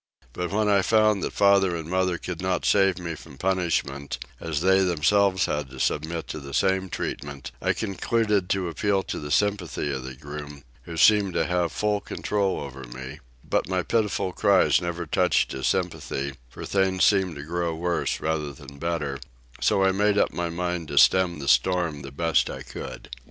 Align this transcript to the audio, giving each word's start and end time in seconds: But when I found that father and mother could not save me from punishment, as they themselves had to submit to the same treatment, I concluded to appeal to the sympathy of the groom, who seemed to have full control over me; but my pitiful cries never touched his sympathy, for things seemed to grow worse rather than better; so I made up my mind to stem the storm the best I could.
But 0.33 0.49
when 0.49 0.67
I 0.67 0.81
found 0.81 1.21
that 1.21 1.31
father 1.31 1.75
and 1.75 1.87
mother 1.87 2.17
could 2.17 2.41
not 2.41 2.65
save 2.65 2.97
me 2.97 3.13
from 3.13 3.37
punishment, 3.37 4.17
as 4.39 4.61
they 4.61 4.83
themselves 4.83 5.45
had 5.45 5.69
to 5.69 5.79
submit 5.79 6.27
to 6.29 6.39
the 6.39 6.55
same 6.55 6.89
treatment, 6.89 7.51
I 7.61 7.73
concluded 7.73 8.49
to 8.49 8.67
appeal 8.67 9.03
to 9.03 9.19
the 9.19 9.29
sympathy 9.29 9.93
of 9.93 10.03
the 10.03 10.15
groom, 10.15 10.63
who 10.85 10.97
seemed 10.97 11.35
to 11.35 11.45
have 11.45 11.71
full 11.71 12.01
control 12.01 12.59
over 12.61 12.83
me; 12.85 13.19
but 13.47 13.69
my 13.69 13.83
pitiful 13.83 14.33
cries 14.33 14.81
never 14.81 15.05
touched 15.05 15.51
his 15.51 15.67
sympathy, 15.67 16.33
for 16.49 16.65
things 16.65 17.05
seemed 17.05 17.35
to 17.35 17.43
grow 17.43 17.75
worse 17.75 18.19
rather 18.19 18.51
than 18.53 18.79
better; 18.79 19.19
so 19.59 19.83
I 19.83 19.91
made 19.91 20.17
up 20.17 20.33
my 20.33 20.49
mind 20.49 20.87
to 20.87 20.97
stem 20.97 21.37
the 21.37 21.47
storm 21.47 22.01
the 22.01 22.11
best 22.11 22.49
I 22.49 22.63
could. 22.63 23.11